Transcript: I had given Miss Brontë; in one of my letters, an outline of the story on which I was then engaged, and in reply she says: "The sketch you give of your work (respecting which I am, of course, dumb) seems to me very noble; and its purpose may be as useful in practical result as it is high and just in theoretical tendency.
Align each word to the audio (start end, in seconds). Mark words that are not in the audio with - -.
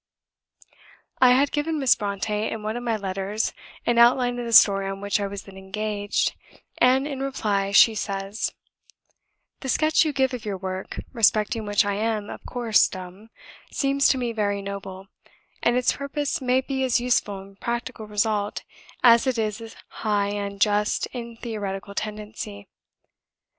I 1.19 1.33
had 1.33 1.51
given 1.51 1.77
Miss 1.79 1.95
Brontë; 1.95 2.51
in 2.51 2.63
one 2.63 2.75
of 2.75 2.81
my 2.81 2.97
letters, 2.97 3.53
an 3.85 3.99
outline 3.99 4.39
of 4.39 4.47
the 4.47 4.51
story 4.51 4.87
on 4.89 4.99
which 4.99 5.19
I 5.19 5.27
was 5.27 5.43
then 5.43 5.57
engaged, 5.57 6.33
and 6.79 7.05
in 7.07 7.19
reply 7.21 7.69
she 7.71 7.93
says: 7.93 8.51
"The 9.59 9.69
sketch 9.69 10.03
you 10.03 10.11
give 10.11 10.33
of 10.33 10.43
your 10.43 10.57
work 10.57 11.01
(respecting 11.13 11.67
which 11.67 11.85
I 11.85 11.93
am, 11.93 12.31
of 12.31 12.43
course, 12.47 12.87
dumb) 12.87 13.29
seems 13.71 14.07
to 14.07 14.17
me 14.17 14.31
very 14.31 14.59
noble; 14.63 15.05
and 15.61 15.77
its 15.77 15.93
purpose 15.93 16.41
may 16.41 16.61
be 16.61 16.83
as 16.83 16.99
useful 16.99 17.39
in 17.39 17.57
practical 17.57 18.07
result 18.07 18.63
as 19.03 19.27
it 19.27 19.37
is 19.37 19.75
high 20.01 20.29
and 20.29 20.59
just 20.59 21.05
in 21.13 21.37
theoretical 21.37 21.93
tendency. 21.93 22.67